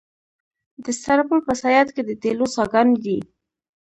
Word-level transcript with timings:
د 0.83 0.85
سرپل 1.01 1.39
په 1.47 1.53
صیاد 1.63 1.87
کې 1.95 2.01
د 2.05 2.11
تیلو 2.21 2.45
څاګانې 2.55 2.97
دي. 3.05 3.19